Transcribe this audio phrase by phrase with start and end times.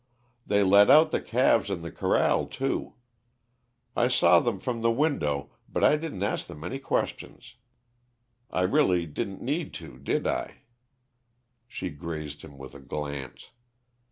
[0.47, 2.95] "They let out the calves in the corral, too.
[3.95, 7.53] I saw them from the window, but I didn't ask them any questions.
[8.49, 10.63] I really didn't need to, did I?"
[11.67, 13.51] She grazed him with a glance.